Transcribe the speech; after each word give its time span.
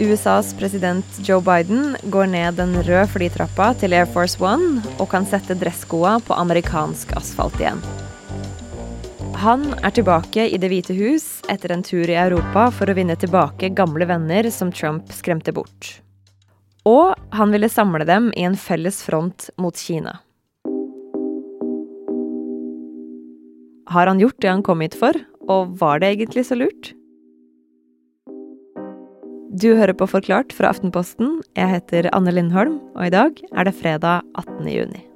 USAs 0.00 0.54
president 0.54 1.04
Joe 1.26 1.42
Biden 1.42 1.96
går 2.02 2.26
ned 2.30 2.54
den 2.54 2.76
røde 2.86 3.06
flytrappa 3.10 3.72
til 3.80 3.96
Air 3.98 4.06
Force 4.06 4.38
One 4.38 4.78
og 5.02 5.08
kan 5.10 5.24
sette 5.26 5.56
dresskoa 5.58 6.20
på 6.22 6.36
amerikansk 6.38 7.16
asfalt 7.18 7.58
igjen. 7.58 7.80
Han 9.42 9.64
er 9.82 9.90
tilbake 9.94 10.44
i 10.46 10.58
Det 10.58 10.70
hvite 10.70 10.94
hus 10.94 11.26
etter 11.50 11.74
en 11.74 11.82
tur 11.82 12.06
i 12.06 12.14
Europa 12.14 12.68
for 12.74 12.90
å 12.90 12.94
vinne 12.94 13.16
tilbake 13.18 13.72
gamle 13.74 14.06
venner 14.06 14.46
som 14.54 14.70
Trump 14.70 15.10
skremte 15.14 15.54
bort. 15.54 15.98
Og 16.86 17.18
han 17.34 17.50
ville 17.54 17.70
samle 17.70 18.06
dem 18.06 18.30
i 18.38 18.46
en 18.46 18.54
felles 18.58 19.00
front 19.02 19.50
mot 19.58 19.74
Kina. 19.74 20.20
Har 23.90 24.06
han 24.06 24.22
gjort 24.22 24.38
det 24.38 24.52
han 24.52 24.62
kom 24.62 24.86
hit 24.86 24.94
for, 24.94 25.16
og 25.48 25.74
var 25.82 25.98
det 25.98 26.12
egentlig 26.14 26.46
så 26.46 26.58
lurt? 26.58 26.92
Du 29.58 29.72
hører 29.74 29.96
på 29.96 30.06
Forklart 30.06 30.52
fra 30.54 30.68
Aftenposten. 30.70 31.40
Jeg 31.58 31.72
heter 31.72 32.10
Anne 32.14 32.30
Lindholm, 32.30 32.78
og 32.94 33.08
i 33.08 33.10
dag 33.10 33.40
er 33.50 33.66
det 33.66 33.74
fredag 33.74 34.22
18. 34.38 34.68
juni. 34.70 35.07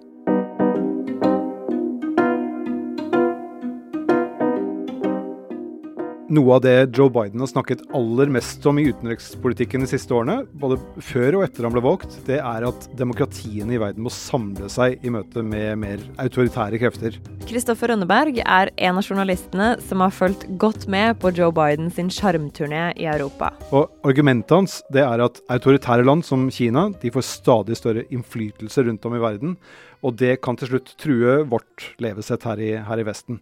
Noe 6.32 6.54
av 6.54 6.62
det 6.64 6.94
Joe 6.96 7.10
Biden 7.12 7.42
har 7.44 7.48
snakket 7.50 7.82
aller 7.92 8.30
mest 8.32 8.64
om 8.64 8.78
i 8.80 8.86
utenrikspolitikken 8.88 9.82
de 9.84 9.88
siste 9.90 10.14
årene, 10.16 10.46
både 10.56 10.78
før 11.04 11.36
og 11.36 11.42
etter 11.44 11.66
han 11.66 11.74
ble 11.74 11.82
valgt, 11.84 12.14
det 12.24 12.38
er 12.38 12.64
at 12.64 12.86
demokratiene 12.96 13.74
i 13.76 13.80
verden 13.82 14.06
må 14.06 14.12
samle 14.14 14.70
seg 14.72 15.04
i 15.04 15.12
møte 15.12 15.44
med 15.44 15.82
mer 15.82 16.00
autoritære 16.24 16.80
krefter. 16.80 17.18
Kristoffer 17.44 17.92
Rønneberg 17.92 18.40
er 18.46 18.72
en 18.72 19.02
av 19.02 19.04
journalistene 19.04 19.74
som 19.84 20.00
har 20.00 20.16
fulgt 20.16 20.48
godt 20.62 20.88
med 20.88 21.20
på 21.20 21.34
Joe 21.36 21.52
Bidens 21.52 22.00
sjarmturné 22.16 22.94
i 22.96 23.10
Europa. 23.12 23.52
Og 23.68 23.92
Argumentet 24.08 24.56
hans 24.56 24.80
det 24.88 25.04
er 25.04 25.26
at 25.26 25.44
autoritære 25.52 26.08
land 26.08 26.24
som 26.24 26.48
Kina 26.48 26.88
de 27.02 27.12
får 27.12 27.28
stadig 27.28 27.76
større 27.76 28.08
innflytelse 28.08 28.88
rundt 28.88 29.04
om 29.04 29.20
i 29.20 29.20
verden. 29.20 29.58
Og 30.02 30.16
det 30.18 30.40
kan 30.42 30.56
til 30.58 30.72
slutt 30.72 30.96
true 30.98 31.42
vårt 31.46 31.92
levesett 32.02 32.42
her 32.48 32.58
i, 32.58 32.72
her 32.88 32.98
i 32.98 33.06
Vesten. 33.06 33.38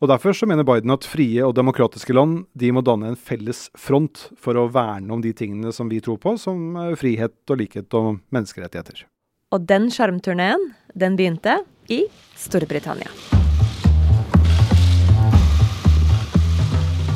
Og 0.00 0.08
Derfor 0.08 0.32
så 0.32 0.48
mener 0.48 0.64
Biden 0.64 0.92
at 0.94 1.04
frie 1.04 1.44
og 1.44 1.54
demokratiske 1.58 2.14
land 2.16 2.46
de 2.56 2.70
må 2.72 2.80
danne 2.84 3.12
en 3.12 3.18
felles 3.20 3.66
front 3.76 4.30
for 4.40 4.56
å 4.56 4.68
verne 4.72 5.12
om 5.12 5.20
de 5.20 5.34
tingene 5.36 5.74
som 5.76 5.92
vi 5.92 6.00
tror 6.00 6.16
på, 6.22 6.36
som 6.40 6.72
eh, 6.80 6.94
frihet 6.96 7.36
og 7.52 7.60
likhet 7.60 7.98
og 7.98 8.22
menneskerettigheter. 8.32 9.04
Og 9.52 9.66
den 9.68 9.90
sjarmturneen, 9.92 10.70
den 10.96 11.20
begynte 11.20 11.60
i 11.92 12.06
Storbritannia. 12.38 13.39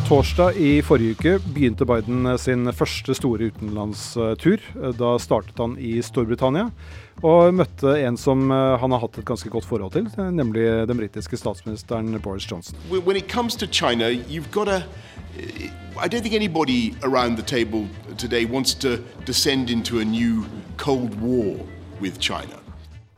Torsdag 0.04 0.56
i 0.60 0.82
forrige 0.84 1.14
uke 1.16 1.30
begynte 1.54 1.86
Biden 1.88 2.26
sin 2.38 2.68
første 2.76 3.14
store 3.16 3.46
utenlandstur. 3.48 4.60
Da 4.98 5.12
startet 5.18 5.56
han 5.56 5.78
i 5.80 5.94
Storbritannia 6.04 6.66
og 7.24 7.54
møtte 7.56 7.94
en 8.04 8.18
som 8.20 8.50
eh, 8.52 8.74
han 8.82 8.92
har 8.92 9.00
hatt 9.00 9.16
et 9.16 9.24
ganske 9.24 9.48
godt 9.48 9.64
forhold 9.64 9.94
til, 9.96 10.10
nemlig 10.36 10.66
den 10.90 11.00
britiske 11.00 11.40
statsministeren 11.40 12.20
Boris 12.20 12.44
Johnson. 12.50 12.76
China, 13.72 14.10
to 14.12 14.82
I 15.96 16.08
don't 16.08 16.20
think 16.20 16.34
anybody 16.34 16.92
around 17.02 17.38
the 17.38 17.46
table 17.46 17.88
today 18.18 18.44
wants 18.44 18.74
to 18.74 18.98
descend 19.24 19.70
into 19.70 20.00
a 20.00 20.04
new 20.04 20.44
Cold 20.76 21.14
War 21.22 21.56
with 22.00 22.18
China. 22.20 22.63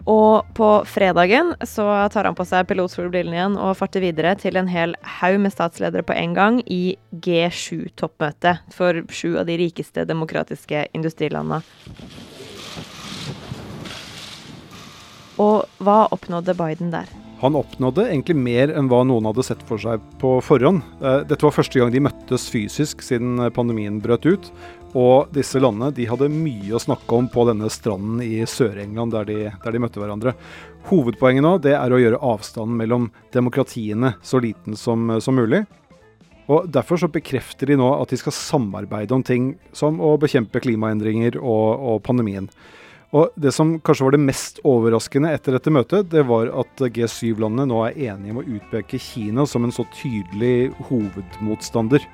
Og 0.06 0.46
på 0.54 0.68
fredagen 0.86 1.50
så 1.66 1.84
tar 2.14 2.28
han 2.28 2.36
på 2.38 2.46
seg 2.46 2.68
pilotsolbrillene 2.70 3.34
igjen 3.34 3.58
og 3.58 3.74
farter 3.80 4.04
videre 4.04 4.36
til 4.38 4.58
en 4.58 4.70
hel 4.70 4.94
haug 5.18 5.40
med 5.42 5.54
statsledere 5.54 6.06
på 6.06 6.14
en 6.14 6.36
gang 6.36 6.60
i 6.70 6.94
G7-toppmøtet 7.26 8.62
for 8.76 9.02
sju 9.10 9.34
av 9.40 9.50
de 9.50 9.58
rikeste 9.58 10.06
demokratiske 10.06 10.86
industrilandene. 10.94 11.62
Og 15.42 15.66
hva 15.82 16.04
oppnådde 16.14 16.54
Biden 16.56 16.94
der? 16.94 17.10
Han 17.42 17.56
oppnådde 17.58 18.06
egentlig 18.08 18.36
mer 18.40 18.70
enn 18.72 18.88
hva 18.88 19.02
noen 19.04 19.26
hadde 19.28 19.44
sett 19.44 19.60
for 19.68 19.80
seg 19.80 20.00
på 20.22 20.38
forhånd. 20.44 20.80
Eh, 21.02 21.20
dette 21.28 21.44
var 21.44 21.52
første 21.52 21.80
gang 21.80 21.92
de 21.92 22.00
møttes 22.06 22.46
fysisk 22.52 23.04
siden 23.04 23.42
pandemien 23.56 23.98
brøt 24.00 24.24
ut. 24.24 24.50
Og 24.96 25.32
disse 25.36 25.60
landene 25.60 25.92
de 25.92 26.06
hadde 26.08 26.30
mye 26.32 26.72
å 26.76 26.80
snakke 26.80 27.18
om 27.18 27.26
på 27.28 27.44
denne 27.48 27.68
stranden 27.72 28.22
i 28.24 28.40
Sør-England 28.48 29.12
der, 29.12 29.32
der, 29.52 29.74
de 29.74 29.82
møtte 29.82 30.00
hverandre. 30.00 30.32
Hovedpoenget 30.88 31.44
nå 31.44 31.56
det 31.60 31.74
er 31.76 31.92
å 31.92 32.00
gjøre 32.00 32.22
avstanden 32.24 32.78
mellom 32.80 33.10
demokratiene 33.34 34.14
så 34.24 34.40
liten 34.40 34.78
som, 34.80 35.10
som 35.20 35.36
mulig. 35.36 35.66
Og 36.46 36.70
Derfor 36.72 37.02
så 37.02 37.10
bekrefter 37.12 37.68
de 37.68 37.76
nå 37.76 37.90
at 37.98 38.14
de 38.14 38.20
skal 38.20 38.32
samarbeide 38.32 39.12
om 39.12 39.24
ting 39.26 39.52
som 39.76 40.00
å 40.00 40.14
bekjempe 40.22 40.62
klimaendringer 40.64 41.36
og, 41.42 41.68
og 41.76 42.02
pandemien. 42.06 42.48
Og 43.16 43.32
Det 43.40 43.52
som 43.54 43.76
kanskje 43.80 44.04
var 44.04 44.12
det 44.16 44.24
mest 44.26 44.58
overraskende 44.66 45.30
etter 45.32 45.56
dette 45.56 45.72
møtet, 45.72 46.10
det 46.12 46.26
var 46.28 46.50
at 46.52 46.82
G7-landene 46.92 47.68
nå 47.70 47.78
er 47.86 48.00
enige 48.10 48.34
om 48.34 48.42
å 48.42 48.48
utpeke 48.58 49.00
Kina 49.00 49.46
som 49.48 49.64
en 49.64 49.72
så 49.72 49.86
tydelig 49.94 50.74
hovedmotstander. 50.90 52.04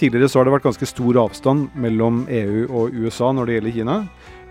Tidligere 0.00 0.30
så 0.32 0.40
har 0.40 0.48
det 0.48 0.54
vært 0.56 0.70
ganske 0.70 0.88
stor 0.88 1.20
avstand 1.26 1.76
mellom 1.78 2.24
EU 2.32 2.64
og 2.72 2.96
USA 2.96 3.28
når 3.36 3.46
det 3.46 3.58
gjelder 3.58 3.76
Kina. 3.76 3.98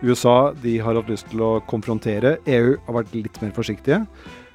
USA 0.01 0.37
de 0.61 0.77
har 0.81 0.97
hatt 0.97 1.09
lyst 1.11 1.27
til 1.33 1.41
å 1.45 1.51
konfrontere, 1.69 2.37
EU 2.45 2.77
har 2.85 2.97
vært 3.01 3.17
litt 3.17 3.41
mer 3.41 3.51
forsiktige. 3.57 4.03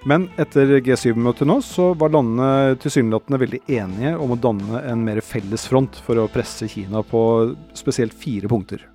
Men 0.07 0.29
etter 0.39 0.79
G7-møtet 0.87 1.51
nå 1.51 1.59
så 1.67 1.91
var 1.99 2.15
landene 2.15 2.79
tilsynelatende 2.79 3.43
veldig 3.43 3.65
enige 3.75 4.15
om 4.23 4.33
å 4.37 4.39
danne 4.39 4.85
en 4.87 5.03
mer 5.03 5.19
felles 5.19 5.67
front 5.67 5.99
for 6.07 6.23
å 6.23 6.31
presse 6.31 6.71
Kina 6.71 7.03
på 7.03 7.23
spesielt 7.75 8.15
fire 8.15 8.51
punkter. 8.51 8.87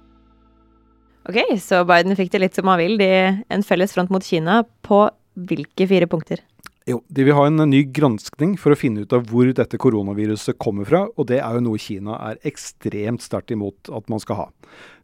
Ok, 1.30 1.38
så 1.62 1.84
Biden 1.86 2.18
fikk 2.18 2.32
det 2.34 2.42
litt 2.42 2.58
som 2.58 2.70
han 2.72 2.80
vil. 2.82 2.96
De, 3.00 3.10
en 3.52 3.66
felles 3.66 3.94
front 3.94 4.10
mot 4.14 4.26
Kina 4.26 4.62
på 4.86 5.04
hvilke 5.50 5.86
fire 5.88 6.08
punkter? 6.10 6.42
Jo, 6.90 6.98
De 7.08 7.24
vil 7.28 7.36
ha 7.38 7.46
en 7.46 7.62
ny 7.70 7.84
granskning 7.94 8.56
for 8.60 8.74
å 8.74 8.80
finne 8.80 9.06
ut 9.06 9.14
av 9.14 9.28
hvor 9.30 9.52
dette 9.54 9.78
koronaviruset 9.80 10.58
kommer 10.62 10.88
fra, 10.90 11.06
og 11.14 11.30
det 11.30 11.38
er 11.44 11.58
jo 11.58 11.66
noe 11.68 11.82
Kina 11.82 12.18
er 12.32 12.42
ekstremt 12.48 13.22
sterkt 13.22 13.54
imot 13.54 13.92
at 13.94 14.10
man 14.10 14.24
skal 14.24 14.40
ha. 14.40 14.48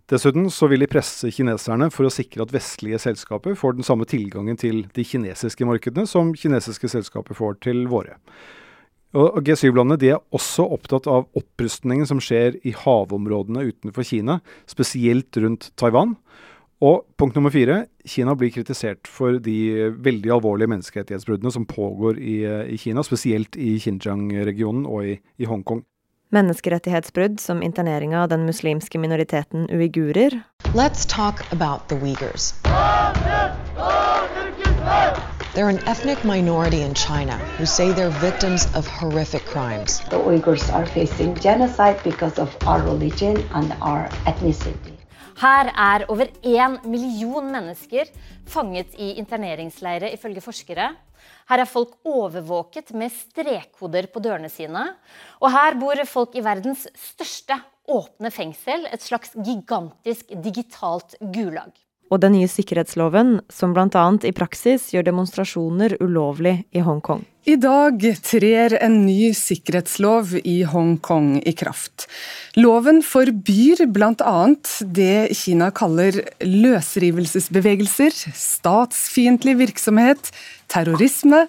Dessuten 0.07 0.47
så 0.49 0.69
vil 0.71 0.81
de 0.81 0.87
presse 0.89 1.29
kineserne 1.35 1.89
for 1.91 2.07
å 2.07 2.13
sikre 2.13 2.45
at 2.45 2.53
vestlige 2.55 2.99
selskaper 3.03 3.57
får 3.59 3.75
den 3.77 3.85
samme 3.85 4.07
tilgangen 4.07 4.57
til 4.57 4.85
de 4.95 5.03
kinesiske 5.05 5.67
markedene 5.67 6.07
som 6.07 6.31
kinesiske 6.31 6.89
selskaper 6.95 7.35
får 7.37 7.59
til 7.67 7.83
våre. 7.91 8.15
Og 9.15 9.39
G7-landene 9.47 10.11
er 10.11 10.19
også 10.35 10.65
opptatt 10.75 11.07
av 11.07 11.29
opprustningen 11.37 12.07
som 12.09 12.19
skjer 12.23 12.57
i 12.67 12.73
havområdene 12.75 13.63
utenfor 13.69 14.03
Kina, 14.07 14.41
spesielt 14.67 15.37
rundt 15.39 15.71
Taiwan. 15.79 16.17
Og 16.83 17.07
punkt 17.17 17.37
nummer 17.37 17.49
fire, 17.49 17.85
Kina 18.05 18.35
blir 18.37 18.51
kritisert 18.53 19.07
for 19.09 19.39
de 19.41 19.89
veldig 19.97 20.33
alvorlige 20.35 20.69
menneskerettighetsbruddene 20.75 21.53
som 21.55 21.65
pågår 21.65 22.19
i, 22.21 22.37
i 22.75 22.77
Kina, 22.77 23.01
spesielt 23.05 23.57
i 23.57 23.77
Xinjiang-regionen 23.81 24.85
og 24.85 25.07
i, 25.07 25.15
i 25.41 25.49
Hongkong. 25.49 25.81
Menneskerettighetsbrudd 26.35 27.39
som 27.39 27.63
internering 27.63 28.13
av 28.13 28.27
den 28.29 28.43
muslimske 28.45 28.99
minoriteten 28.99 29.65
uigurer. 29.71 30.41
Let's 30.75 31.07
talk 31.07 31.41
about 31.55 31.87
the 31.87 31.95
Uyghurs. 31.95 32.53
They're 35.57 35.73
an 35.73 35.81
ethnic 35.89 36.23
minority 36.23 36.83
in 36.83 36.93
China 36.93 37.35
who 37.57 37.65
say 37.65 37.91
they're 37.91 38.13
victims 38.21 38.67
of 38.75 38.85
horrific 38.85 39.43
crimes. 39.49 40.01
The 40.01 40.19
Uyghurs 40.21 40.71
are 40.71 40.85
facing 40.85 41.33
genocide 41.33 41.97
because 42.03 42.37
of 42.37 42.55
our 42.67 42.83
religion 42.85 43.41
and 43.57 43.73
our 43.81 44.05
ethnicity. 44.29 44.93
Her 45.41 45.71
er 45.73 46.05
over 46.09 46.29
én 46.43 46.77
million 46.85 47.49
mennesker 47.51 48.05
fanget 48.45 48.93
i 49.01 49.17
interneringsleire, 49.17 50.13
ifølge 50.13 50.45
forskere. 50.45 50.91
Her 51.49 51.65
er 51.65 51.65
folk 51.65 51.97
overvåket 52.05 52.93
med 52.93 53.09
strekkoder 53.09 54.11
på 54.13 54.21
dørene 54.21 54.53
sine. 54.53 54.85
Og 55.41 55.49
her 55.51 55.73
bor 55.81 56.05
folk 56.05 56.37
i 56.37 56.45
verdens 56.45 56.85
største 56.93 57.57
åpne 57.89 58.29
fengsel, 58.29 58.85
et 58.93 59.01
slags 59.01 59.33
gigantisk 59.33 60.37
digitalt 60.37 61.17
gulag 61.33 61.73
og 62.07 62.21
den 62.23 62.35
nye 62.37 62.49
sikkerhetsloven, 62.49 63.39
som 63.51 63.73
bl.a. 63.75 64.05
i 64.23 64.33
praksis 64.35 64.89
gjør 64.93 65.09
demonstrasjoner 65.09 65.97
ulovlig 66.03 66.61
i 66.71 66.83
Hongkong. 66.85 67.25
I 67.47 67.55
dag 67.55 68.03
trer 68.27 68.73
en 68.83 68.97
ny 69.05 69.29
sikkerhetslov 69.35 70.33
i 70.41 70.57
Hongkong 70.67 71.37
i 71.47 71.53
kraft. 71.55 72.09
Loven 72.59 72.99
forbyr 73.07 73.85
bl.a. 73.95 74.35
det 74.83 75.37
Kina 75.39 75.69
kaller 75.71 76.19
løsrivelsesbevegelser, 76.43 78.19
statsfiendtlig 78.35 79.55
virksomhet, 79.63 80.31
terrorisme 80.67 81.45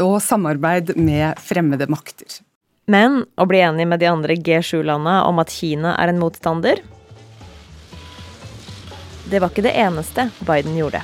og 0.00 0.20
samarbeid 0.24 0.92
med 1.00 1.40
fremmede 1.40 1.88
makter. 1.88 2.40
Men 2.90 3.22
å 3.40 3.46
bli 3.48 3.60
enig 3.64 3.86
med 3.88 4.02
de 4.02 4.10
andre 4.10 4.36
G7-landene 4.36 5.22
om 5.28 5.40
at 5.40 5.52
Kina 5.54 5.94
er 6.00 6.12
en 6.12 6.20
motstander, 6.20 6.82
det 9.30 9.40
var 9.40 9.52
ikke 9.52 9.64
det 9.64 9.76
eneste 9.78 10.28
Biden 10.46 10.74
gjorde. 10.78 11.02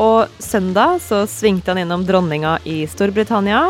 Og 0.00 0.28
søndag 0.40 1.00
så 1.04 1.24
svingte 1.28 1.72
han 1.72 1.82
innom 1.82 2.04
dronninga 2.08 2.58
i 2.68 2.82
Storbritannia. 2.88 3.64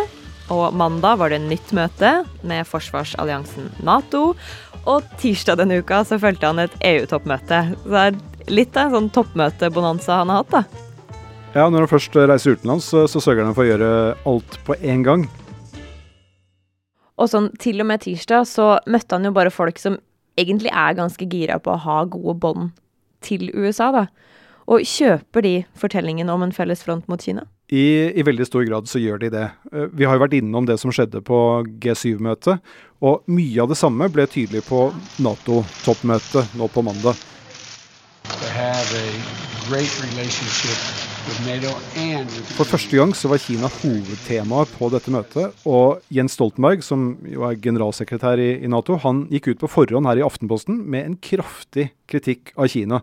Og 0.53 0.75
mandag 0.75 1.19
var 1.19 1.33
det 1.33 1.41
nytt 1.43 1.73
møte 1.75 2.13
med 2.47 2.67
forsvarsalliansen 2.69 3.71
Nato. 3.87 4.33
Og 4.83 5.07
tirsdag 5.23 5.61
denne 5.63 5.79
uka 5.83 6.03
så 6.07 6.19
fulgte 6.23 6.51
han 6.51 6.63
et 6.63 6.75
EU-toppmøte. 6.83 7.61
Så 7.83 7.91
det 7.95 8.03
er 8.03 8.51
litt 8.51 8.77
av 8.77 8.91
en 8.91 8.99
sånn 8.99 9.13
toppmøtebonanza 9.15 10.23
han 10.23 10.33
har 10.33 10.43
hatt, 10.43 10.55
da. 10.55 10.89
Ja, 11.53 11.67
når 11.69 11.85
han 11.85 11.93
først 11.93 12.17
reiser 12.17 12.57
utenlands, 12.57 12.89
så 12.91 13.21
sørger 13.21 13.47
han 13.47 13.55
for 13.55 13.67
å 13.67 13.71
gjøre 13.71 13.91
alt 14.27 14.59
på 14.67 14.77
én 14.81 15.05
gang. 15.07 15.27
Og 17.21 17.29
sånn 17.31 17.51
til 17.63 17.83
og 17.85 17.91
med 17.91 18.03
tirsdag 18.03 18.49
så 18.51 18.75
møtte 18.91 19.19
han 19.19 19.29
jo 19.29 19.35
bare 19.37 19.53
folk 19.55 19.79
som 19.79 20.01
egentlig 20.39 20.73
er 20.73 20.97
ganske 20.99 21.29
gira 21.29 21.59
på 21.63 21.75
å 21.75 21.83
ha 21.85 21.99
gode 22.09 22.39
bånd 22.41 22.71
til 23.25 23.51
USA, 23.55 23.91
da. 23.95 24.07
Og 24.71 24.85
kjøper 24.87 25.43
de 25.45 25.55
fortellingen 25.79 26.31
om 26.31 26.45
en 26.45 26.55
felles 26.55 26.85
front 26.87 27.09
mot 27.11 27.23
Kina? 27.23 27.47
I, 27.73 28.13
I, 28.13 28.23
veldig 28.27 28.47
stor 28.47 28.67
grad 28.69 28.89
så 28.91 29.01
gjør 29.01 29.23
de 29.23 29.31
det. 29.33 29.47
Eh, 29.73 29.89
vi 29.97 30.05
har 30.05 30.19
jo 30.19 30.23
vært 30.27 30.37
innom 30.37 30.67
det 30.69 30.77
som 30.83 30.93
skjedde 30.93 31.23
på 31.25 31.39
G7-møtet, 31.83 32.61
og 33.01 33.25
mye 33.33 33.63
av 33.65 33.73
det 33.73 33.79
samme 33.81 34.11
ble 34.13 34.27
tydelig 34.31 34.67
på 34.69 34.91
Nato-toppmøtet 35.25 36.53
nå 36.61 36.69
på 36.69 36.85
mandag. 36.85 37.17
For 41.23 42.67
første 42.67 42.97
gang 42.99 43.13
så 43.15 43.29
var 43.31 43.39
Kina 43.39 43.69
hovedtemaet 43.71 44.73
på 44.75 44.89
dette 44.91 45.13
møtet. 45.15 45.55
Og 45.69 46.03
Jens 46.11 46.35
Stoltenberg, 46.35 46.83
som 46.83 47.13
jo 47.31 47.45
er 47.47 47.61
generalsekretær 47.63 48.43
i, 48.43 48.49
i, 48.65 48.71
Nato, 48.71 48.97
han 49.05 49.27
gikk 49.31 49.53
ut 49.53 49.63
på 49.63 49.71
forhånd 49.71 50.09
her 50.11 50.19
i 50.19 50.25
Aftenposten 50.27 50.81
med 50.83 51.07
en 51.07 51.15
kraftig 51.23 51.93
kritikk 52.11 52.51
av 52.59 52.73
Kina. 52.75 53.03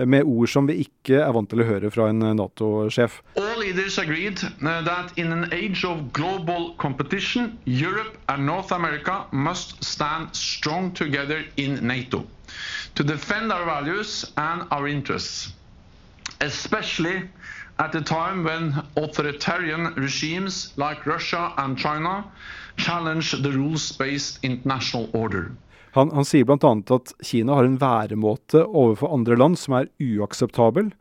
Med 0.00 0.26
ord 0.26 0.50
som 0.50 0.66
vi 0.66 0.80
ikke 0.82 1.20
er 1.22 1.30
vant 1.36 1.50
til 1.50 1.62
å 1.62 1.68
høre 1.68 1.92
fra 1.94 2.08
en 2.10 2.24
Nato-sjef. 2.40 3.20
All 3.38 3.62
leaders 3.62 4.00
agreed 4.02 4.42
uh, 4.42 4.80
that 4.86 5.14
in 5.20 5.30
an 5.30 5.46
age 5.52 5.84
of 5.86 6.10
global 6.16 6.72
competition, 6.80 7.58
Europe 7.66 8.18
and 8.28 8.46
North 8.46 8.72
America 8.74 9.26
must 9.30 9.78
stand 9.84 10.34
strong 10.34 10.90
together 10.90 11.44
in 11.56 11.78
NATO 11.86 12.24
to 12.94 13.04
defend 13.04 13.52
our 13.52 13.64
values 13.64 14.24
and 14.36 14.66
our 14.70 14.88
interests, 14.88 15.52
especially 16.40 17.28
at 17.80 17.94
a 17.94 18.02
time 18.04 18.44
when 18.44 18.74
authoritarian 18.96 19.94
regimes 19.96 20.72
like 20.76 21.06
Russia 21.06 21.52
and 21.56 21.78
China 21.78 22.24
challenge 22.76 23.32
the 23.42 23.50
rules-based 23.50 24.38
international 24.42 25.08
order. 25.12 25.52
Han, 25.92 26.10
han 26.10 26.24
sier 26.24 26.44
bl.a. 26.44 26.70
at 26.94 27.12
Kina 27.24 27.56
har 27.56 27.66
en 27.66 27.78
væremåte 27.80 28.62
overfor 28.68 29.14
andre 29.16 29.36
land 29.36 29.58
som 29.58 29.80
er 29.80 29.88
uakseptabel. 29.98 30.92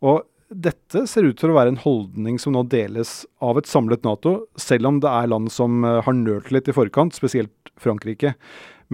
Og 0.00 0.22
dette 0.48 1.04
ser 1.10 1.26
ut 1.28 1.36
til 1.36 1.52
å 1.52 1.58
være 1.58 1.74
en 1.74 1.82
holdning 1.82 2.38
som 2.40 2.54
nå 2.56 2.62
deles 2.72 3.26
av 3.44 3.58
et 3.60 3.68
samlet 3.68 4.06
Nato, 4.06 4.46
selv 4.56 4.88
om 4.88 5.02
det 5.04 5.10
er 5.10 5.28
land 5.28 5.52
som 5.52 5.82
eh, 5.84 6.00
har 6.06 6.16
nølt 6.16 6.52
litt 6.54 6.70
i 6.70 6.76
forkant, 6.76 7.18
spesielt 7.18 7.72
Frankrike. 7.78 8.32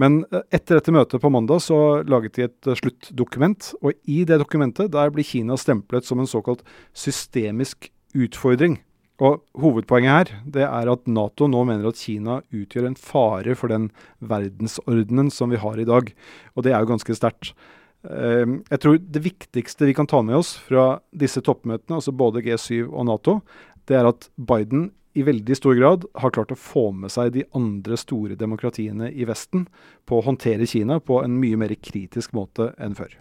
Men 0.01 0.23
eh, 0.31 0.43
etter 0.55 0.79
dette 0.79 0.93
møtet 0.95 1.23
på 1.23 1.31
mandag 1.33 1.63
så 1.65 1.79
laget 2.07 2.37
de 2.37 2.47
et 2.47 2.69
eh, 2.69 2.79
sluttdokument. 2.79 3.71
Og 3.81 3.95
i 4.09 4.23
det 4.27 4.39
dokumentet 4.41 4.91
der 4.93 5.13
blir 5.13 5.27
Kina 5.27 5.57
stemplet 5.59 6.07
som 6.07 6.21
en 6.21 6.29
såkalt 6.29 6.65
systemisk 6.95 7.89
utfordring. 8.15 8.79
Og 9.23 9.39
Hovedpoenget 9.55 10.11
her 10.11 10.43
det 10.57 10.65
er 10.67 10.91
at 10.91 11.07
Nato 11.07 11.47
nå 11.47 11.61
mener 11.67 11.87
at 11.87 11.99
Kina 12.01 12.41
utgjør 12.51 12.89
en 12.89 12.99
fare 12.99 13.55
for 13.55 13.71
den 13.71 13.87
verdensordenen 14.19 15.31
som 15.31 15.53
vi 15.53 15.61
har 15.61 15.79
i 15.79 15.87
dag. 15.87 16.11
Og 16.55 16.67
det 16.67 16.73
er 16.75 16.83
jo 16.83 16.91
ganske 16.91 17.15
sterkt. 17.15 17.53
Ehm, 18.11 18.59
jeg 18.69 18.81
tror 18.83 18.99
det 18.99 19.23
viktigste 19.23 19.87
vi 19.87 19.95
kan 19.95 20.09
ta 20.09 20.19
med 20.25 20.37
oss 20.37 20.55
fra 20.67 20.99
disse 21.15 21.41
toppmøtene, 21.41 21.97
altså 21.97 22.11
både 22.11 22.43
G7 22.45 22.89
og 22.89 23.07
Nato, 23.07 23.39
det 23.87 23.97
er 23.97 24.09
at 24.09 24.27
Biden 24.35 24.89
i 25.15 25.23
veldig 25.23 25.55
stor 25.55 25.75
grad 25.79 26.05
har 26.19 26.33
klart 26.35 26.51
å 26.51 26.59
få 26.59 26.89
med 26.91 27.13
seg 27.13 27.31
de 27.35 27.45
andre 27.55 27.97
store 27.99 28.35
demokratiene 28.39 29.09
i 29.11 29.27
Vesten 29.27 29.65
på 30.05 30.19
å 30.19 30.25
håndtere 30.27 30.67
Kina 30.67 30.99
på 30.99 31.21
en 31.23 31.37
mye 31.39 31.59
mer 31.59 31.73
kritisk 31.79 32.35
måte 32.35 32.73
enn 32.77 32.97
før. 32.97 33.15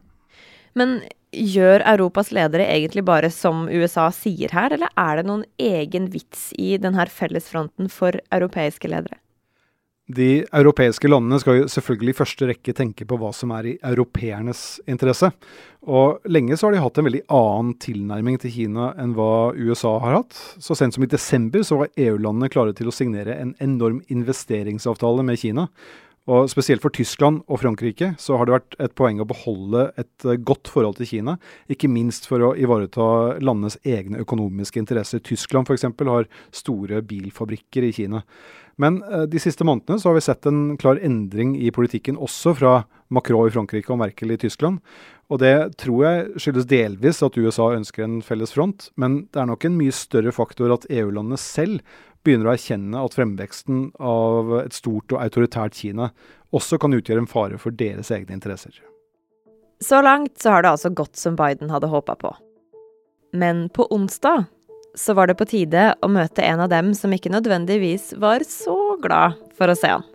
Men 0.75 0.99
gjør 1.35 1.85
Europas 1.94 2.32
ledere 2.35 2.67
egentlig 2.67 3.05
bare 3.06 3.31
som 3.31 3.69
USA 3.70 4.08
sier 4.14 4.50
her, 4.55 4.75
eller 4.75 4.91
er 4.99 5.20
det 5.20 5.26
noen 5.29 5.44
egen 5.62 6.11
vits 6.11 6.49
i 6.58 6.75
denne 6.82 7.06
fellesfronten 7.11 7.91
for 7.91 8.19
europeiske 8.35 8.90
ledere? 8.90 9.20
De 10.04 10.44
europeiske 10.52 11.08
landene 11.08 11.38
skal 11.40 11.62
jo 11.62 11.68
selvfølgelig 11.72 12.12
i 12.12 12.16
første 12.18 12.48
rekke 12.50 12.74
tenke 12.76 13.06
på 13.08 13.16
hva 13.16 13.30
som 13.32 13.54
er 13.56 13.70
i 13.70 13.78
europeernes 13.88 14.82
interesse. 14.84 15.30
Og 15.88 16.20
lenge 16.28 16.58
så 16.60 16.68
har 16.68 16.74
de 16.74 16.82
hatt 16.84 17.00
en 17.00 17.08
veldig 17.08 17.22
annen 17.32 17.72
tilnærming 17.80 18.36
til 18.42 18.52
Kina 18.52 18.90
enn 19.00 19.14
hva 19.16 19.54
USA 19.56 19.94
har 20.04 20.18
hatt. 20.18 20.36
Så 20.60 20.76
sent 20.76 20.96
som 20.96 21.06
i 21.06 21.08
desember 21.08 21.64
så 21.64 21.80
var 21.80 21.92
EU-landene 21.96 22.52
klare 22.52 22.76
til 22.76 22.92
å 22.92 22.94
signere 22.94 23.38
en 23.40 23.54
enorm 23.64 24.02
investeringsavtale 24.12 25.24
med 25.24 25.40
Kina. 25.40 25.70
Og 26.25 26.47
Spesielt 26.49 26.81
for 26.81 26.94
Tyskland 26.94 27.43
og 27.53 27.61
Frankrike 27.61 28.15
så 28.21 28.38
har 28.41 28.49
det 28.49 28.55
vært 28.55 28.76
et 28.81 28.94
poeng 28.97 29.19
å 29.21 29.29
beholde 29.29 29.91
et 30.00 30.25
eh, 30.25 30.41
godt 30.41 30.71
forhold 30.73 30.97
til 30.97 31.11
Kina. 31.11 31.37
Ikke 31.69 31.91
minst 31.93 32.25
for 32.31 32.41
å 32.41 32.55
ivareta 32.56 33.37
landenes 33.44 33.76
egne 33.85 34.23
økonomiske 34.25 34.81
interesser. 34.81 35.21
Tyskland 35.21 35.69
f.eks. 35.69 35.85
har 36.09 36.29
store 36.49 37.03
bilfabrikker 37.05 37.85
i 37.85 37.93
Kina. 37.93 38.23
Men 38.81 39.03
eh, 39.05 39.26
de 39.29 39.43
siste 39.43 39.69
månedene 39.69 40.00
så 40.00 40.11
har 40.11 40.17
vi 40.17 40.25
sett 40.25 40.49
en 40.49 40.79
klar 40.81 41.03
endring 41.05 41.59
i 41.61 41.69
politikken, 41.75 42.17
også 42.17 42.56
fra 42.56 42.79
Macron 43.12 43.50
i 43.50 43.53
Frankrike 43.53 43.93
og 43.93 44.00
Merkel 44.00 44.32
i 44.32 44.41
Tyskland. 44.41 44.81
Og 45.29 45.41
det 45.44 45.55
tror 45.81 46.06
jeg 46.06 46.41
skyldes 46.41 46.71
delvis 46.73 47.23
at 47.25 47.37
USA 47.37 47.71
ønsker 47.76 48.05
en 48.05 48.19
felles 48.25 48.56
front, 48.56 48.88
men 49.00 49.26
det 49.32 49.41
er 49.41 49.53
nok 49.53 49.69
en 49.69 49.76
mye 49.76 49.93
større 49.93 50.32
faktor 50.37 50.73
at 50.73 50.88
EU-landene 50.88 51.41
selv 51.41 51.85
begynner 52.25 52.49
å 52.49 52.55
erkjenne 52.55 53.05
at 53.05 53.15
fremveksten 53.17 53.91
av 54.00 54.55
et 54.62 54.76
stort 54.76 55.12
og 55.15 55.21
autoritært 55.21 55.76
Kina 55.79 56.11
også 56.55 56.79
kan 56.81 56.94
utgjøre 56.97 57.25
en 57.25 57.31
fare 57.31 57.61
for 57.61 57.75
deres 57.75 58.11
egne 58.15 58.37
interesser. 58.37 58.76
Så 59.85 60.00
langt 60.03 60.38
så 60.41 60.55
har 60.55 60.65
det 60.65 60.75
altså 60.75 60.93
gått 60.94 61.19
som 61.21 61.37
Biden 61.37 61.73
hadde 61.73 61.91
håpa 61.93 62.17
på. 62.17 62.32
Men 63.35 63.67
på 63.75 63.87
onsdag 63.93 64.47
så 64.94 65.17
var 65.19 65.26
det 65.26 65.37
på 65.38 65.49
tide 65.50 65.88
å 66.03 66.09
møte 66.09 66.44
en 66.47 66.62
av 66.62 66.71
dem 66.71 66.93
som 66.94 67.12
ikke 67.12 67.32
nødvendigvis 67.35 68.12
var 68.23 68.47
så 68.47 68.97
glad 69.03 69.41
for 69.59 69.71
å 69.71 69.79
se 69.79 69.91
han. 69.97 70.06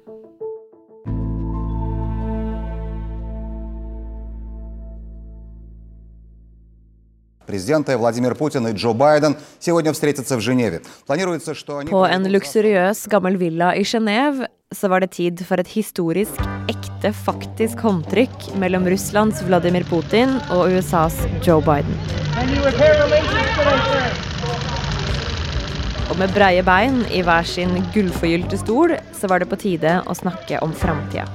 Президенты 7.48 7.96
Владимир 7.98 8.34
Путин 8.34 8.66
и 8.68 8.72
Джо 8.72 8.94
Байден 8.94 9.36
сегодня 9.58 9.92
встретятся 9.92 10.36
в 10.36 10.40
Женеве. 10.40 10.80
Планируется, 11.06 11.54
что 11.54 11.78
они... 11.78 11.90
På 11.90 12.06
en 12.06 12.24
luksuriøs 12.32 13.06
gammel 13.08 13.36
villa 13.36 13.74
i 13.74 13.84
Genéve 13.84 14.48
så 14.72 14.88
var 14.88 15.00
det 15.00 15.12
tid 15.12 15.44
for 15.46 15.60
et 15.60 15.68
historisk, 15.68 16.40
ekte, 16.68 17.12
faktisk 17.12 17.78
håndtrykk 17.84 18.56
mellom 18.56 18.88
Russlands 18.88 19.42
Vladimir 19.44 19.84
Putin 19.84 20.40
og 20.50 20.72
USAs 20.72 21.14
Joe 21.44 21.60
Biden. 21.60 21.94
Og 26.10 26.18
med 26.18 26.32
breie 26.32 26.64
bein 26.64 27.04
i 27.12 27.22
hver 27.22 27.44
sin 27.44 27.76
gullforgylte 27.94 28.58
stol 28.64 28.96
så 29.12 29.28
var 29.28 29.44
det 29.44 29.52
på 29.52 29.60
tide 29.60 30.00
å 30.08 30.16
snakke 30.16 30.64
om 30.64 30.72
framtida. 30.72 31.28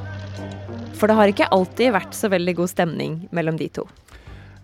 For 0.98 1.08
det 1.08 1.16
har 1.16 1.32
ikke 1.32 1.54
alltid 1.56 1.94
vært 1.96 2.18
så 2.18 2.28
veldig 2.34 2.58
god 2.60 2.74
stemning 2.74 3.20
mellom 3.32 3.62
de 3.62 3.70
to. 3.78 3.86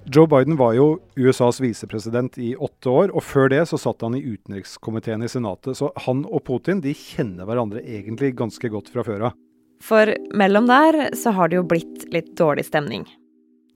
Joe 0.08 0.26
Biden 0.26 0.56
var 0.56 0.72
jo 0.74 0.98
USAs 1.16 1.60
visepresident 1.60 2.38
i 2.38 2.54
åtte 2.56 2.88
år, 2.88 3.12
og 3.12 3.22
før 3.22 3.50
det 3.52 3.60
så 3.68 3.78
satt 3.78 4.00
han 4.02 4.16
i 4.16 4.22
utenrikskomiteen 4.24 5.22
i 5.22 5.28
Senatet. 5.28 5.76
Så 5.76 5.90
han 6.06 6.24
og 6.24 6.44
Putin 6.48 6.80
de 6.84 6.94
kjenner 6.96 7.48
hverandre 7.48 7.82
egentlig 7.84 8.32
ganske 8.38 8.72
godt 8.72 8.88
fra 8.92 9.04
før 9.06 9.28
av. 9.28 9.36
For 9.84 10.12
mellom 10.36 10.66
der 10.68 11.10
så 11.16 11.32
har 11.36 11.48
det 11.48 11.60
jo 11.60 11.68
blitt 11.68 12.08
litt 12.12 12.32
dårlig 12.40 12.66
stemning. 12.68 13.06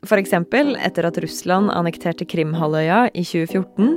F.eks. 0.05 0.35
etter 0.37 1.09
at 1.09 1.21
Russland 1.25 1.73
annekterte 1.73 2.27
Krimhalvøya 2.29 3.07
i 3.15 3.25
2014. 3.25 3.95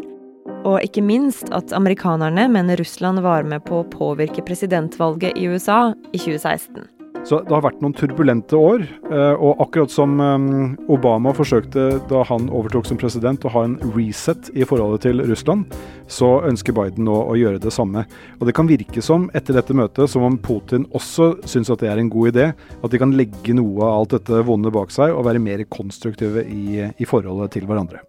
Og 0.68 0.78
ikke 0.84 1.04
minst 1.04 1.50
at 1.56 1.74
amerikanerne 1.76 2.48
mener 2.52 2.80
Russland 2.80 3.24
var 3.24 3.48
med 3.48 3.66
på 3.68 3.82
å 3.82 3.90
påvirke 3.92 4.44
presidentvalget 4.48 5.36
i 5.36 5.48
USA 5.52 5.92
i 6.14 6.20
2016. 6.20 6.97
Så 7.28 7.42
det 7.44 7.52
har 7.52 7.64
vært 7.66 7.82
noen 7.84 7.96
turbulente 7.98 8.56
år. 8.56 8.86
Eh, 9.12 9.34
og 9.36 9.60
akkurat 9.66 9.92
som 9.92 10.14
eh, 10.24 10.46
Obama 10.94 11.34
forsøkte 11.36 11.98
da 12.08 12.22
han 12.30 12.48
overtok 12.48 12.88
som 12.88 13.00
president 13.00 13.44
å 13.44 13.52
ha 13.52 13.66
en 13.68 13.76
reset 13.98 14.48
i 14.56 14.64
forholdet 14.68 15.04
til 15.04 15.20
Russland, 15.28 15.66
så 16.08 16.38
ønsker 16.48 16.76
Biden 16.78 17.04
nå 17.08 17.18
å 17.28 17.36
gjøre 17.36 17.60
det 17.66 17.74
samme. 17.76 18.06
Og 18.40 18.48
det 18.48 18.56
kan 18.56 18.70
virke 18.70 19.04
som, 19.04 19.28
etter 19.36 19.58
dette 19.60 19.76
møtet, 19.76 20.08
som 20.08 20.24
om 20.24 20.38
Putin 20.40 20.88
også 20.96 21.34
syns 21.44 21.72
at 21.74 21.84
det 21.84 21.92
er 21.92 22.00
en 22.00 22.12
god 22.14 22.32
idé. 22.32 22.46
At 22.80 22.96
de 22.96 23.02
kan 23.02 23.16
legge 23.18 23.58
noe 23.58 23.84
av 23.84 23.98
alt 23.98 24.16
dette 24.16 24.44
vonde 24.48 24.72
bak 24.72 24.94
seg 24.96 25.12
og 25.12 25.28
være 25.28 25.44
mer 25.44 25.66
konstruktive 25.68 26.46
i, 26.48 26.80
i 26.88 27.10
forholdet 27.10 27.58
til 27.58 27.68
hverandre. 27.68 28.06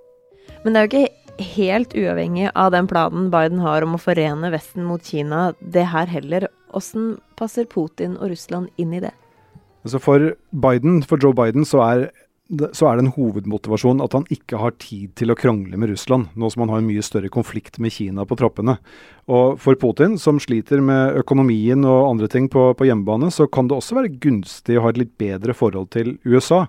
Men 0.63 0.75
det 0.75 0.81
er 0.81 0.87
jo 0.87 0.93
ikke 0.93 1.49
helt 1.59 1.99
uavhengig 1.99 2.53
av 2.55 2.71
den 2.75 2.87
planen 2.91 3.33
Biden 3.35 3.67
har 3.67 3.83
om 3.83 3.99
å 3.99 4.03
forene 4.03 4.55
Vesten 4.55 4.87
mot 4.87 5.03
Kina, 5.03 5.49
det 5.59 5.89
her 5.91 6.07
heller. 6.11 6.47
Hvordan 6.73 7.19
passer 7.39 7.69
Putin 7.71 8.17
og 8.19 8.33
Russland 8.33 8.71
inn 8.77 8.95
i 8.97 9.03
det? 9.05 9.15
Altså 9.87 10.01
for 10.03 10.33
Biden, 10.51 11.03
for 11.07 11.23
Joe 11.23 11.37
Biden 11.37 11.65
så 11.69 11.85
er 11.87 12.09
så 12.49 12.87
er 12.89 12.97
det 12.97 13.03
en 13.05 13.13
hovedmotivasjon 13.13 14.01
at 14.01 14.15
han 14.17 14.25
ikke 14.33 14.57
har 14.57 14.73
tid 14.81 15.13
til 15.21 15.29
å 15.29 15.37
krangle 15.37 15.77
med 15.77 15.91
Russland, 15.91 16.31
nå 16.33 16.49
som 16.49 16.63
han 16.65 16.71
har 16.73 16.81
en 16.81 16.89
mye 16.89 17.05
større 17.05 17.29
konflikt 17.29 17.77
med 17.77 17.93
Kina 17.93 18.25
på 18.25 18.39
trappene. 18.41 18.79
Og 19.29 19.59
for 19.61 19.77
Putin, 19.77 20.17
som 20.17 20.41
sliter 20.41 20.81
med 20.81 21.19
økonomien 21.21 21.85
og 21.85 22.07
andre 22.15 22.31
ting 22.33 22.49
på, 22.49 22.71
på 22.73 22.89
hjemmebane, 22.89 23.29
så 23.35 23.45
kan 23.53 23.69
det 23.69 23.77
også 23.77 23.99
være 23.99 24.15
gunstig 24.25 24.79
å 24.81 24.87
ha 24.87 24.95
et 24.95 25.03
litt 25.03 25.13
bedre 25.21 25.53
forhold 25.53 25.91
til 25.93 26.15
USA. 26.25 26.65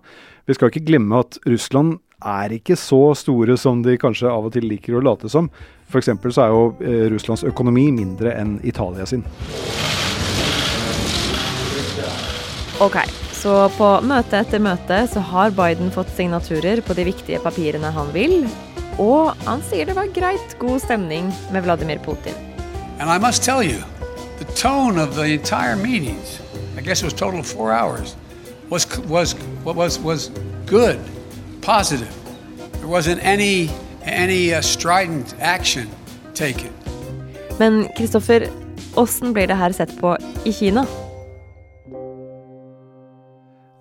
Vi 0.51 0.57
skal 0.57 0.73
ikke 0.73 0.83
glemme 0.89 1.23
at 1.23 1.39
Russland 1.47 2.01
er 2.19 2.51
ikke 2.51 2.75
så 2.75 3.13
store 3.15 3.55
som 3.55 3.79
de 3.85 3.95
kanskje 4.01 4.27
av 4.27 4.49
og 4.49 4.55
til 4.57 4.67
liker 4.67 4.99
å 4.99 5.05
late 5.05 5.31
som. 5.31 5.47
F.eks. 5.89 6.09
så 6.29 6.43
er 6.43 6.51
jo 6.53 6.65
eh, 6.85 7.07
Russlands 7.09 7.43
økonomi 7.49 7.87
mindre 7.95 8.35
enn 8.37 8.59
Italia 8.63 9.07
sin. 9.09 9.23
Ok, 12.79 12.99
så 13.35 13.55
på 13.73 13.87
møte 14.05 14.39
etter 14.39 14.61
møte 14.61 15.01
så 15.09 15.23
har 15.31 15.55
Biden 15.57 15.89
fått 15.91 16.11
signaturer 16.15 16.83
på 16.85 16.93
de 16.95 17.07
viktige 17.09 17.41
papirene 17.41 17.89
han 17.95 18.13
vil. 18.13 18.43
Og 19.01 19.33
han 19.47 19.63
sier 19.65 19.89
det 19.89 19.97
var 19.97 20.11
greit 20.13 20.55
god 20.61 20.77
stemning 20.83 21.33
med 21.51 21.65
Vladimir 21.65 21.99
Putin. 22.05 22.37
And 22.99 23.09
I 23.09 23.17
must 23.17 23.43
tell 23.43 23.63
you, 23.63 23.81
the 24.37 24.45
tone 24.53 25.01
of 25.01 25.15
the 25.15 25.33
entire 25.33 25.75
meetings, 25.75 26.39
I 26.77 26.81
guess 26.81 27.01
it 27.01 27.05
was 27.05 27.13
total 27.13 27.41
four 27.41 27.71
hours, 27.73 28.15
was 28.69 28.85
was 29.07 29.35
was 29.65 29.99
was 29.99 30.31
good, 30.67 30.99
positive. 31.61 32.13
There 32.79 32.87
wasn't 32.87 33.23
any 33.23 33.69
any 34.11 34.53
uh, 34.53 34.61
strident 34.61 35.35
action 35.39 35.87
taken. 36.35 36.71
Men 37.59 37.87
Kristoffer, 37.97 38.47
åssen 38.95 39.33
blir 39.33 39.47
det 39.47 39.59
her 39.59 39.71
sett 39.75 39.95
på 39.99 40.17
i 40.45 40.53
Kina? 40.53 40.85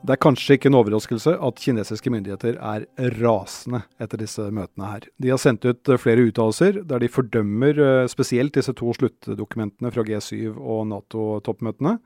Det 0.09 0.15
er 0.15 0.21
kanskje 0.25 0.57
ikke 0.57 0.71
en 0.71 0.79
overraskelse 0.79 1.35
at 1.45 1.59
kinesiske 1.61 2.09
myndigheter 2.09 2.57
er 2.57 2.87
rasende 3.21 3.83
etter 4.01 4.23
disse 4.23 4.47
møtene 4.57 4.89
her. 4.89 5.05
De 5.21 5.29
har 5.29 5.41
sendt 5.43 5.67
ut 5.69 5.91
eh, 5.93 6.01
flere 6.01 6.25
uttalelser 6.31 6.79
der 6.89 7.03
de 7.03 7.11
fordømmer 7.13 7.81
eh, 7.85 8.09
spesielt 8.09 8.57
disse 8.57 8.73
to 8.79 8.95
sluttdokumentene 8.97 9.93
fra 9.93 10.07
G7 10.09 10.57
og 10.57 10.87
Nato-toppmøtene. 10.95 11.99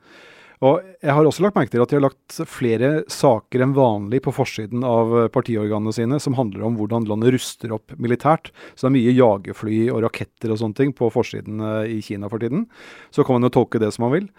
Og 0.62 0.78
jeg 1.02 1.11
har 1.11 1.26
også 1.26 1.42
lagt 1.42 1.57
merke 1.59 1.73
til 1.75 1.83
at 1.83 1.90
de 1.90 1.99
har 1.99 2.04
lagt 2.04 2.37
flere 2.47 2.90
saker 3.11 3.64
enn 3.64 3.75
vanlig 3.75 4.21
på 4.23 4.35
forsiden 4.35 4.85
av 4.87 5.11
partiorganene 5.35 5.95
sine, 5.97 6.21
som 6.23 6.37
handler 6.38 6.62
om 6.69 6.76
hvordan 6.78 7.09
landet 7.11 7.35
ruster 7.35 7.75
opp 7.75 7.95
militært. 7.99 8.52
Så 8.76 8.87
det 8.87 8.92
er 8.92 8.97
mye 8.99 9.16
jagerfly 9.16 9.81
og 9.90 10.04
raketter 10.07 10.54
og 10.54 10.61
sånne 10.62 10.78
ting 10.78 10.95
på 10.95 11.11
forsiden 11.11 11.64
i 11.90 11.99
Kina 12.07 12.31
for 12.31 12.42
tiden. 12.42 12.69
Så 13.11 13.26
kan 13.26 13.40
man 13.40 13.50
jo 13.50 13.57
tolke 13.59 13.83
det 13.83 13.90
som 13.97 14.07
man 14.07 14.14
vil. 14.21 14.31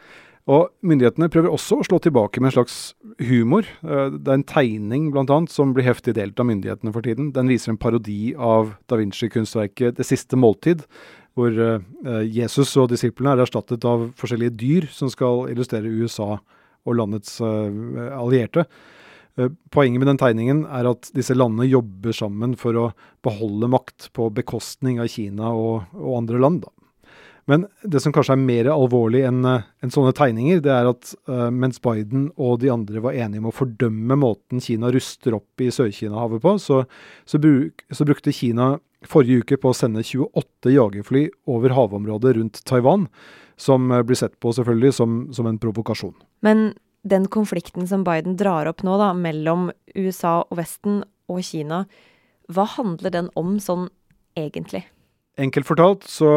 Og 0.52 0.74
Myndighetene 0.84 1.30
prøver 1.32 1.54
også 1.54 1.78
å 1.80 1.86
slå 1.88 2.02
tilbake 2.04 2.42
med 2.44 2.52
en 2.52 2.56
slags 2.58 2.78
humor. 3.24 3.68
Eh, 3.84 4.16
det 4.18 4.28
er 4.28 4.40
en 4.40 4.48
tegning 4.48 5.06
blant 5.14 5.32
annet, 5.32 5.54
som 5.54 5.72
blir 5.76 5.88
heftig 5.88 6.18
delt 6.18 6.40
av 6.40 6.50
myndighetene 6.50 6.92
for 6.92 7.06
tiden. 7.06 7.32
Den 7.36 7.52
viser 7.52 7.72
en 7.72 7.80
parodi 7.80 8.34
av 8.36 8.76
da 8.92 9.00
Vinci-kunstverket 9.00 9.96
'Det 9.96 10.06
siste 10.06 10.36
måltid', 10.36 10.84
hvor 11.38 11.54
eh, 11.54 12.26
Jesus 12.30 12.76
og 12.82 12.92
disiplene 12.92 13.36
er 13.36 13.44
erstattet 13.46 13.86
av 13.90 14.10
forskjellige 14.20 14.58
dyr 14.60 14.90
som 14.94 15.12
skal 15.12 15.48
illustrere 15.54 15.92
USA 15.92 16.36
og 16.38 17.00
landets 17.00 17.40
eh, 17.42 18.18
allierte. 18.18 18.68
Poenget 19.74 19.98
med 19.98 20.12
den 20.12 20.20
tegningen 20.22 20.60
er 20.70 20.86
at 20.92 21.08
disse 21.18 21.34
landene 21.34 21.66
jobber 21.66 22.14
sammen 22.14 22.52
for 22.54 22.78
å 22.78 22.84
beholde 23.26 23.66
makt 23.74 24.12
på 24.14 24.28
bekostning 24.30 25.00
av 25.02 25.10
Kina 25.10 25.50
og, 25.58 25.88
og 25.98 26.20
andre 26.20 26.42
land. 26.44 26.68
da. 26.68 26.74
Men 27.50 27.66
det 27.84 28.00
som 28.00 28.14
kanskje 28.16 28.38
er 28.38 28.44
mer 28.46 28.70
alvorlig 28.72 29.26
enn 29.28 29.44
eh, 29.48 29.66
en 29.84 29.92
sånne 29.92 30.14
tegninger, 30.16 30.62
det 30.64 30.72
er 30.72 30.88
at 30.88 31.12
uh, 31.28 31.50
mens 31.52 31.82
Biden 31.84 32.30
og 32.40 32.62
de 32.62 32.72
andre 32.72 33.02
var 33.04 33.18
enige 33.20 33.44
om 33.44 33.50
å 33.50 33.56
fordømme 33.56 34.16
måten 34.20 34.64
Kina 34.64 34.92
ruster 34.94 35.36
opp 35.36 35.64
i 35.64 35.68
Sør-Kina-havet 35.74 36.44
på, 36.44 36.56
så, 36.64 36.84
så, 37.28 37.42
bruk, 37.44 37.84
så, 37.92 38.08
brukte 38.08 38.36
Kina 38.36 38.78
forrige 39.10 39.44
uke 39.44 39.60
på 39.62 39.72
å 39.72 39.78
sende 39.78 40.04
28 40.06 40.74
jagerfly 40.74 41.28
over 41.50 41.76
havområdet 41.76 42.36
rundt 42.38 42.62
Taiwan, 42.70 43.08
som 43.60 43.92
uh, 43.92 44.02
blir 44.06 44.20
sett 44.20 44.36
på 44.44 44.54
selvfølgelig 44.56 44.94
som, 44.98 45.20
som 45.36 45.50
en 45.50 45.60
provokasjon. 45.62 46.16
Men 46.46 46.74
den 47.04 47.28
konflikten 47.28 47.88
som 47.88 48.06
Biden 48.08 48.38
drar 48.40 48.70
opp 48.72 48.84
nå, 48.86 48.96
da, 49.02 49.12
mellom 49.14 49.70
USA 49.96 50.42
og 50.48 50.58
Vesten 50.62 51.02
og 51.32 51.44
Kina, 51.44 51.84
hva 52.52 52.68
handler 52.78 53.14
den 53.14 53.30
om 53.40 53.58
sånn 53.64 53.90
egentlig? 54.40 54.86
Enkelt 55.40 55.68
fortalt 55.68 56.08
så 56.08 56.30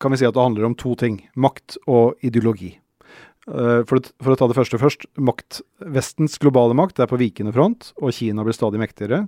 kan 0.00 0.12
vi 0.12 0.20
si 0.20 0.26
at 0.28 0.34
det 0.36 0.42
handler 0.42 0.68
om 0.68 0.76
to 0.78 0.94
ting. 0.98 1.20
Makt 1.36 1.78
og 1.86 2.20
ideologi. 2.26 2.74
Eh, 3.46 3.82
for, 3.86 4.02
for, 4.18 4.34
å 4.34 4.38
ta 4.38 4.48
det 4.50 4.56
første 4.58 4.78
først. 4.80 5.06
Makt, 5.22 5.60
Vestens 5.94 6.34
globale 6.42 6.74
makt 6.74 6.98
er 7.02 7.10
på 7.10 7.18
vikende 7.20 7.52
front, 7.54 7.92
og 8.00 8.14
Kina 8.16 8.42
blir 8.46 8.56
stadig 8.56 8.80
mektigere. 8.82 9.26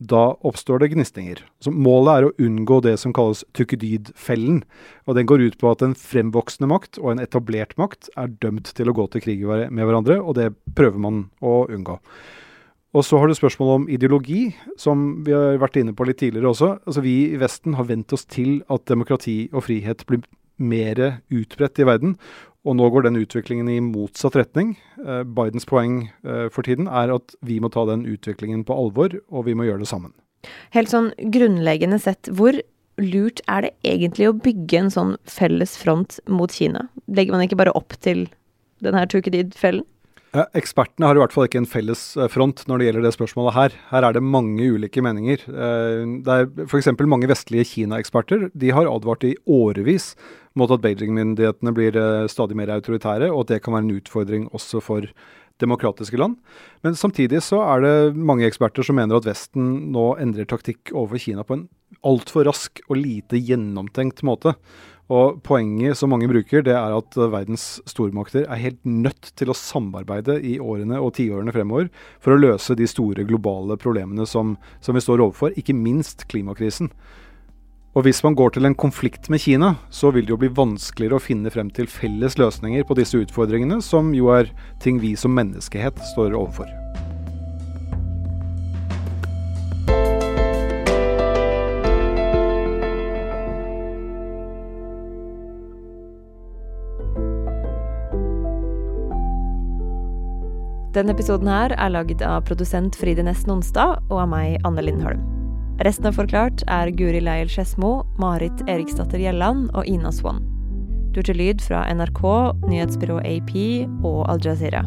Da 0.00 0.24
oppstår 0.46 0.82
det 0.82 0.90
gnistinger. 0.94 1.44
Så 1.62 1.70
målet 1.70 2.12
er 2.12 2.26
å 2.26 2.34
unngå 2.42 2.80
det 2.86 2.96
som 3.02 3.14
kalles 3.14 3.44
Tukudid-fellen. 3.54 4.64
Og 5.06 5.18
Den 5.18 5.30
går 5.30 5.46
ut 5.46 5.58
på 5.60 5.70
at 5.70 5.84
en 5.86 5.94
fremvoksende 5.94 6.70
makt 6.72 6.98
og 7.02 7.14
en 7.14 7.22
etablert 7.22 7.76
makt 7.78 8.10
er 8.18 8.34
dømt 8.42 8.72
til 8.74 8.90
å 8.90 8.96
gå 8.96 9.06
til 9.12 9.22
krig 9.22 9.46
med 9.46 9.84
hverandre, 9.84 10.18
og 10.18 10.34
det 10.40 10.50
prøver 10.74 10.98
man 10.98 11.24
å 11.38 11.62
unngå. 11.70 12.00
Og 12.90 13.06
så 13.06 13.20
har 13.22 13.30
du 13.30 13.36
spørsmålet 13.38 13.76
om 13.76 13.88
ideologi, 13.92 14.48
som 14.74 15.20
vi 15.22 15.30
har 15.36 15.60
vært 15.62 15.78
inne 15.78 15.94
på 15.94 16.08
litt 16.08 16.18
tidligere 16.18 16.50
også. 16.50 16.72
Altså 16.82 17.04
Vi 17.04 17.16
i 17.30 17.38
Vesten 17.38 17.76
har 17.78 17.86
vent 17.86 18.10
oss 18.16 18.26
til 18.26 18.64
at 18.66 18.88
demokrati 18.90 19.44
og 19.52 19.62
frihet 19.68 20.02
blir 20.10 20.24
mer 20.60 21.22
utbredt 21.30 21.78
i 21.80 21.86
verden. 21.88 22.16
Og 22.68 22.76
nå 22.76 22.88
går 22.92 23.06
den 23.06 23.16
utviklingen 23.16 23.70
i 23.72 23.78
motsatt 23.80 24.36
retning. 24.36 24.74
Eh, 25.00 25.22
Bidens 25.24 25.64
poeng 25.68 26.02
eh, 26.24 26.48
for 26.52 26.66
tiden 26.66 26.90
er 26.90 27.12
at 27.14 27.32
vi 27.46 27.56
må 27.62 27.70
ta 27.72 27.86
den 27.88 28.04
utviklingen 28.08 28.66
på 28.68 28.76
alvor, 28.76 29.16
og 29.32 29.46
vi 29.48 29.56
må 29.56 29.64
gjøre 29.68 29.84
det 29.84 29.88
sammen. 29.88 30.12
Helt 30.74 30.92
sånn 30.92 31.10
grunnleggende 31.32 32.00
sett, 32.00 32.28
hvor 32.32 32.56
lurt 33.00 33.40
er 33.48 33.64
det 33.64 33.72
egentlig 33.88 34.28
å 34.28 34.36
bygge 34.36 34.82
en 34.82 34.92
sånn 34.92 35.14
felles 35.28 35.76
front 35.80 36.18
mot 36.28 36.52
Kina? 36.52 36.86
Legger 37.08 37.36
man 37.36 37.46
ikke 37.46 37.60
bare 37.60 37.74
opp 37.76 37.96
til 38.04 38.26
denne 38.84 39.06
Tukidid-fellen? 39.08 39.86
Ekspertene 40.30 41.08
har 41.08 41.18
i 41.18 41.20
hvert 41.24 41.32
fall 41.34 41.48
ikke 41.48 41.58
en 41.58 41.66
felles 41.66 42.00
eh, 42.14 42.28
front 42.30 42.62
når 42.70 42.78
det 42.78 42.86
gjelder 42.86 43.06
det 43.08 43.14
spørsmålet 43.16 43.56
her. 43.56 43.72
Her 43.90 44.04
er 44.06 44.14
det 44.14 44.22
mange 44.22 44.68
ulike 44.76 45.02
meninger. 45.02 45.42
Eh, 45.50 46.04
det 46.22 46.36
er 46.36 46.68
f.eks. 46.68 46.92
mange 47.02 47.26
vestlige 47.30 47.66
Kina-eksperter. 47.72 48.46
De 48.54 48.70
har 48.70 48.86
advart 48.86 49.26
i 49.26 49.34
årevis 49.50 50.12
mot 50.58 50.70
at 50.70 50.84
Beijing-myndighetene 50.84 51.74
blir 51.74 51.98
eh, 51.98 52.28
stadig 52.30 52.58
mer 52.58 52.70
autoritære, 52.76 53.32
og 53.32 53.42
at 53.42 53.56
det 53.56 53.62
kan 53.64 53.74
være 53.74 53.88
en 53.88 53.96
utfordring 53.98 54.46
også 54.54 54.82
for 54.84 55.10
demokratiske 55.60 56.16
land. 56.16 56.38
Men 56.86 56.94
samtidig 56.96 57.42
så 57.44 57.58
er 57.66 57.82
det 57.82 57.96
mange 58.14 58.46
eksperter 58.46 58.86
som 58.86 59.00
mener 59.00 59.18
at 59.18 59.26
Vesten 59.26 59.90
nå 59.92 60.12
endrer 60.22 60.46
taktikk 60.48 60.94
overfor 60.94 61.24
Kina 61.26 61.44
på 61.44 61.58
en 61.58 61.66
altfor 62.06 62.46
rask 62.46 62.78
og 62.86 63.02
lite 63.02 63.42
gjennomtenkt 63.42 64.22
måte. 64.24 64.54
Og 65.10 65.40
Poenget 65.42 65.98
som 65.98 66.12
mange 66.12 66.28
bruker, 66.30 66.62
det 66.62 66.76
er 66.76 66.94
at 66.94 67.16
verdens 67.18 67.80
stormakter 67.90 68.44
er 68.44 68.62
helt 68.62 68.78
nødt 68.86 69.32
til 69.38 69.50
å 69.50 69.56
samarbeide 69.58 70.36
i 70.46 70.54
årene 70.62 71.00
og 71.02 71.16
tiårene 71.18 71.54
fremover 71.54 71.88
for 72.22 72.36
å 72.36 72.38
løse 72.38 72.76
de 72.78 72.86
store 72.86 73.26
globale 73.26 73.74
problemene 73.80 74.26
som, 74.28 74.54
som 74.78 74.94
vi 74.94 75.02
står 75.02 75.24
overfor, 75.26 75.56
ikke 75.58 75.74
minst 75.74 76.28
klimakrisen. 76.30 76.92
Og 77.98 78.06
Hvis 78.06 78.22
man 78.22 78.36
går 78.38 78.54
til 78.54 78.68
en 78.68 78.78
konflikt 78.78 79.26
med 79.34 79.42
Kina, 79.42 79.74
så 79.90 80.12
vil 80.14 80.22
det 80.22 80.30
jo 80.30 80.38
bli 80.38 80.52
vanskeligere 80.54 81.18
å 81.18 81.24
finne 81.24 81.50
frem 81.50 81.74
til 81.74 81.90
felles 81.90 82.38
løsninger 82.38 82.86
på 82.86 82.94
disse 82.94 83.18
utfordringene, 83.18 83.82
som 83.82 84.14
jo 84.14 84.30
er 84.30 84.54
ting 84.78 85.02
vi 85.02 85.16
som 85.18 85.34
menneskehet 85.34 85.98
står 86.14 86.38
overfor. 86.38 86.70
Denne 100.90 101.12
episoden 101.14 101.46
her 101.46 101.70
er 101.78 101.92
lagd 101.94 102.22
av 102.26 102.40
produsent 102.48 102.96
Fride 102.98 103.22
Næss 103.22 103.44
Nonstad 103.46 104.00
og 104.10 104.24
av 104.24 104.30
meg, 104.32 104.56
Anne 104.66 104.82
Lindholm. 104.82 105.22
Resten 105.86 106.08
av 106.10 106.16
Forklart 106.18 106.64
er 106.66 106.90
Guri 106.98 107.20
Leiel 107.22 107.48
Skedsmo, 107.48 108.00
Marit 108.18 108.64
Eriksdatter 108.66 109.22
Gjelland 109.22 109.70
og 109.70 109.86
Ina 109.86 110.10
Swann. 110.10 110.42
Du 111.14 111.22
hørte 111.22 111.38
lyd 111.38 111.62
fra 111.62 111.84
NRK, 111.94 112.24
nyhetsbyrået 112.66 113.30
AP 113.30 113.54
og 114.02 114.24
Al 114.34 114.42
Jazeera. 114.42 114.82